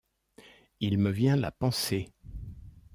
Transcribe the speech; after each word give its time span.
il 0.79 0.97
me 0.97 1.11
vient 1.11 1.35
la 1.35 1.51
pensée. 1.51 2.09